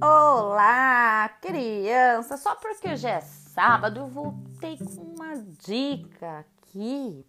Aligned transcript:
Olá, 0.00 1.28
criança! 1.40 2.36
Só 2.36 2.54
porque 2.54 2.88
hoje 2.88 3.08
é 3.08 3.20
sábado, 3.20 3.98
eu 3.98 4.06
voltei 4.06 4.78
com 4.78 5.02
uma 5.02 5.34
dica 5.66 6.38
aqui 6.38 7.26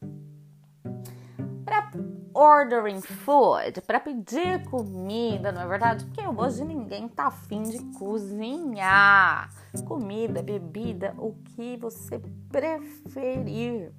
para 1.66 1.90
ordering 2.32 3.02
food, 3.02 3.82
para 3.88 4.00
pedir 4.00 4.64
comida, 4.70 5.52
não 5.52 5.64
é 5.64 5.68
verdade? 5.68 6.06
Porque 6.06 6.22
hoje 6.28 6.64
ninguém 6.64 7.08
tá 7.08 7.26
afim 7.26 7.64
de 7.64 7.80
cozinhar. 7.98 9.50
Comida, 9.88 10.44
bebida, 10.44 11.16
o 11.18 11.34
que 11.34 11.76
você 11.76 12.22
preferir. 12.52 13.92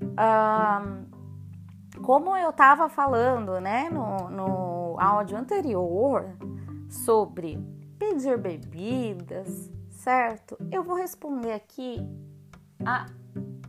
Um, 0.00 1.04
como 2.02 2.36
eu 2.36 2.52
tava 2.52 2.88
falando, 2.88 3.60
né, 3.60 3.90
no, 3.90 4.30
no 4.30 5.00
áudio 5.00 5.36
anterior 5.36 6.36
sobre 6.88 7.58
pedir 7.98 8.38
bebidas, 8.38 9.70
certo? 9.90 10.56
Eu 10.70 10.82
vou 10.82 10.96
responder 10.96 11.52
aqui 11.52 11.98
a 12.84 13.06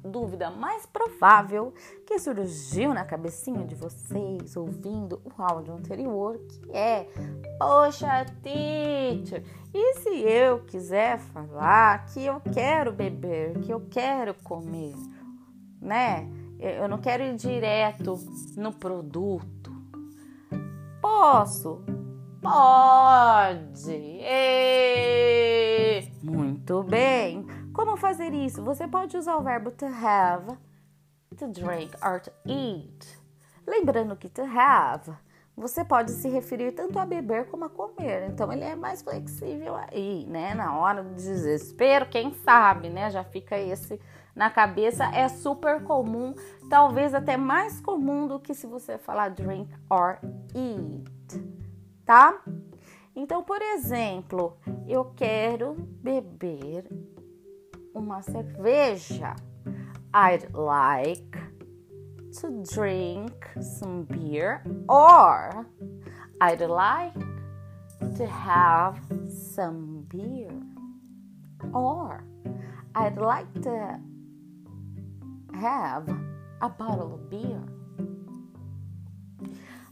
dúvida 0.03 0.49
mais 0.49 0.85
provável 0.85 1.73
que 2.05 2.17
surgiu 2.19 2.93
na 2.93 3.03
cabecinha 3.03 3.65
de 3.65 3.75
vocês 3.75 4.55
ouvindo 4.55 5.21
o 5.23 5.41
áudio 5.41 5.73
anterior, 5.73 6.39
que 6.47 6.71
é: 6.71 7.07
Poxa, 7.57 8.25
teacher, 8.41 9.43
e 9.73 9.93
se 9.95 10.09
eu 10.21 10.63
quiser 10.65 11.19
falar 11.19 12.05
que 12.05 12.25
eu 12.25 12.41
quero 12.53 12.91
beber, 12.93 13.59
que 13.59 13.71
eu 13.71 13.81
quero 13.89 14.33
comer, 14.33 14.95
né? 15.81 16.29
Eu 16.59 16.89
não 16.89 16.97
quero 16.97 17.23
ir 17.23 17.35
direto 17.35 18.15
no 18.57 18.73
produto. 18.73 19.71
Posso? 21.01 21.81
Pode! 22.41 23.91
E... 24.21 24.89
Muito 26.23 26.83
bem! 26.83 27.45
Como 27.73 27.97
fazer 27.97 28.33
isso? 28.33 28.63
Você 28.63 28.87
pode 28.87 29.17
usar 29.17 29.35
o 29.35 29.43
verbo 29.43 29.71
to 29.71 29.85
have, 29.85 30.57
to 31.37 31.47
drink 31.47 31.91
or 32.03 32.21
to 32.21 32.31
eat. 32.45 33.19
Lembrando 33.67 34.15
que 34.15 34.29
to 34.29 34.43
have 34.43 35.11
você 35.59 35.83
pode 35.83 36.11
se 36.11 36.29
referir 36.29 36.71
tanto 36.71 36.97
a 36.97 37.05
beber 37.05 37.47
como 37.47 37.65
a 37.65 37.69
comer. 37.69 38.29
Então 38.29 38.51
ele 38.51 38.63
é 38.63 38.75
mais 38.75 39.01
flexível 39.01 39.75
aí, 39.75 40.25
né? 40.25 40.53
Na 40.53 40.77
hora 40.77 41.03
do 41.03 41.13
desespero, 41.13 42.05
quem 42.05 42.33
sabe, 42.33 42.89
né? 42.89 43.11
Já 43.11 43.25
fica 43.25 43.57
esse 43.57 43.99
na 44.33 44.49
cabeça. 44.49 45.03
É 45.13 45.27
super 45.27 45.83
comum, 45.83 46.33
talvez 46.69 47.13
até 47.13 47.35
mais 47.35 47.81
comum 47.81 48.25
do 48.25 48.39
que 48.39 48.53
se 48.53 48.65
você 48.65 48.97
falar 48.97 49.29
drink 49.29 49.69
or 49.89 50.17
eat 50.55 51.58
tá? 52.09 52.41
Então, 53.15 53.43
por 53.43 53.61
exemplo, 53.61 54.57
eu 54.87 55.05
quero 55.15 55.75
beber 56.01 56.89
uma 57.93 58.23
cerveja. 58.23 59.35
I'd 60.11 60.49
like 60.55 61.37
to 62.41 62.63
drink 62.63 63.31
some 63.61 64.05
beer 64.05 64.63
or 64.89 65.67
I'd 66.41 66.65
like 66.65 67.13
to 68.17 68.25
have 68.25 68.99
some 69.29 70.07
beer 70.09 70.49
or 71.71 72.23
I'd 72.95 73.19
like 73.19 73.51
to 73.61 74.01
have 75.53 76.07
a 76.59 76.69
bottle 76.69 77.13
of 77.13 77.29
beer. 77.29 77.61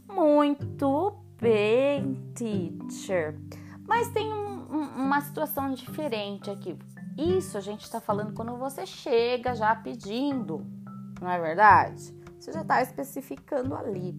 Muito 0.08 1.27
bem, 1.40 2.14
teacher. 2.34 3.38
Mas 3.86 4.08
tem 4.08 4.32
um, 4.32 4.66
um, 4.70 4.82
uma 4.96 5.20
situação 5.20 5.72
diferente 5.72 6.50
aqui. 6.50 6.76
Isso 7.16 7.56
a 7.56 7.60
gente 7.60 7.82
está 7.82 8.00
falando 8.00 8.34
quando 8.34 8.56
você 8.56 8.86
chega 8.86 9.54
já 9.54 9.74
pedindo, 9.74 10.64
não 11.20 11.30
é 11.30 11.40
verdade? 11.40 12.14
Você 12.38 12.52
já 12.52 12.60
está 12.60 12.82
especificando 12.82 13.74
ali. 13.74 14.14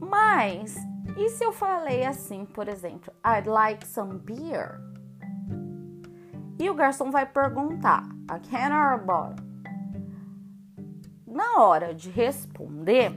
Mas, 0.00 0.76
e 1.16 1.28
se 1.28 1.44
eu 1.44 1.52
falei 1.52 2.04
assim, 2.06 2.46
por 2.46 2.68
exemplo, 2.68 3.12
I'd 3.24 3.48
like 3.48 3.86
some 3.86 4.18
beer? 4.18 4.80
E 6.58 6.70
o 6.70 6.74
garçom 6.74 7.10
vai 7.10 7.26
perguntar, 7.26 8.08
a 8.26 8.38
can 8.38 8.68
or 8.68 8.94
a 8.94 8.98
bottle? 8.98 9.46
Na 11.26 11.60
hora 11.60 11.94
de 11.94 12.10
responder, 12.10 13.16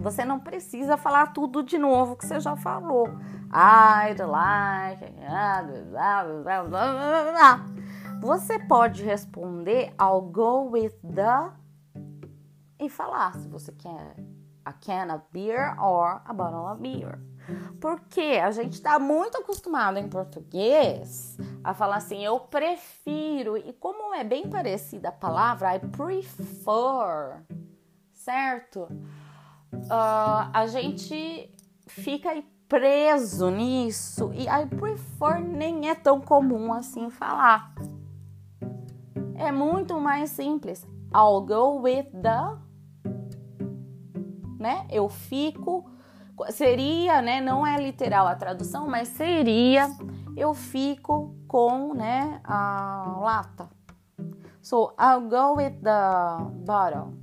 você 0.00 0.24
não 0.24 0.40
precisa 0.40 0.96
falar 0.96 1.28
tudo 1.28 1.62
de 1.62 1.78
novo 1.78 2.16
que 2.16 2.26
você 2.26 2.40
já 2.40 2.56
falou. 2.56 3.08
I'd 3.52 4.22
like. 4.22 5.04
Você 8.20 8.58
pode 8.60 9.02
responder 9.02 9.94
I'll 10.00 10.22
go 10.22 10.70
with 10.70 10.94
the 11.02 11.52
e 12.78 12.88
falar 12.88 13.34
se 13.34 13.46
você 13.48 13.72
quer 13.72 14.16
a 14.64 14.72
can 14.72 15.14
of 15.14 15.24
beer 15.32 15.76
or 15.78 16.22
a 16.24 16.32
bottle 16.32 16.72
of 16.72 16.80
beer. 16.80 17.18
Porque 17.80 18.40
a 18.42 18.50
gente 18.50 18.74
está 18.74 18.98
muito 18.98 19.38
acostumado 19.38 19.98
em 19.98 20.08
português 20.08 21.36
a 21.64 21.74
falar 21.74 21.96
assim, 21.96 22.24
eu 22.24 22.40
prefiro. 22.40 23.56
E 23.56 23.72
como 23.72 24.14
é 24.14 24.22
bem 24.22 24.48
parecida 24.48 25.08
a 25.08 25.12
palavra, 25.12 25.74
I 25.74 25.80
prefer, 25.80 27.42
certo? 28.12 28.88
Uh, 29.72 30.50
a 30.52 30.66
gente 30.66 31.50
fica 31.86 32.42
preso 32.68 33.50
nisso 33.50 34.30
e 34.32 34.42
I 34.48 34.66
prefer 34.66 35.40
nem 35.40 35.88
é 35.88 35.94
tão 35.94 36.20
comum 36.20 36.72
assim 36.72 37.10
falar. 37.10 37.74
É 39.34 39.50
muito 39.50 39.98
mais 40.00 40.30
simples. 40.30 40.86
I'll 41.14 41.40
go 41.40 41.80
with 41.80 42.06
the, 42.12 42.56
né? 44.58 44.86
Eu 44.90 45.08
fico 45.08 45.90
seria, 46.48 47.20
né? 47.20 47.40
Não 47.40 47.66
é 47.66 47.76
literal 47.76 48.26
a 48.26 48.34
tradução, 48.34 48.88
mas 48.88 49.08
seria 49.08 49.90
eu 50.36 50.54
fico 50.54 51.34
com, 51.46 51.92
né? 51.92 52.40
A 52.44 53.18
lata. 53.20 53.68
So 54.62 54.94
I'll 54.98 55.28
go 55.28 55.56
with 55.56 55.80
the 55.82 56.44
bottle. 56.64 57.14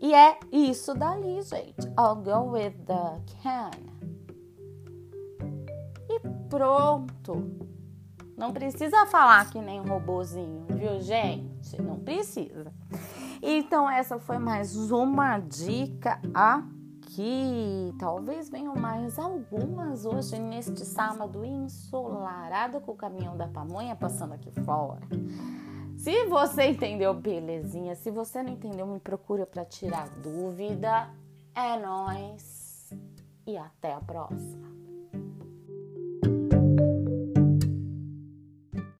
E 0.00 0.14
é 0.14 0.38
isso 0.52 0.94
dali, 0.94 1.42
gente. 1.42 1.86
I'll 1.98 2.16
go 2.16 2.52
with 2.52 2.74
the 2.86 3.20
can. 3.42 3.70
E 6.08 6.20
pronto. 6.48 7.66
Não 8.36 8.52
precisa 8.52 9.06
falar 9.06 9.50
que 9.50 9.60
nem 9.60 9.80
um 9.80 9.84
robozinho, 9.84 10.66
viu, 10.68 11.00
gente? 11.00 11.80
Não 11.80 11.98
precisa. 11.98 12.70
Então, 13.42 13.88
essa 13.88 14.18
foi 14.18 14.38
mais 14.38 14.76
uma 14.90 15.38
dica 15.38 16.20
aqui. 16.34 17.94
Talvez 17.98 18.50
venham 18.50 18.76
mais 18.76 19.18
algumas 19.18 20.04
hoje, 20.04 20.38
neste 20.38 20.84
sábado 20.84 21.44
ensolarado, 21.44 22.80
com 22.80 22.92
o 22.92 22.96
caminhão 22.96 23.36
da 23.36 23.48
pamonha 23.48 23.96
passando 23.96 24.34
aqui 24.34 24.50
fora. 24.62 25.00
Se 26.06 26.24
você 26.26 26.66
entendeu, 26.66 27.12
belezinha. 27.12 27.96
Se 27.96 28.12
você 28.12 28.40
não 28.40 28.52
entendeu, 28.52 28.86
me 28.86 29.00
procura 29.00 29.44
para 29.44 29.64
tirar 29.64 30.08
dúvida. 30.20 31.12
É 31.52 31.76
nós 31.76 32.94
e 33.44 33.56
até 33.56 33.92
a 33.92 34.00
próxima. 34.00 34.75